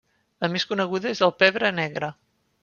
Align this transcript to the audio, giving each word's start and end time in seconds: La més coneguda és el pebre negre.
La 0.45 0.47
més 0.53 0.65
coneguda 0.71 1.11
és 1.17 1.21
el 1.27 1.35
pebre 1.45 1.71
negre. 1.83 2.11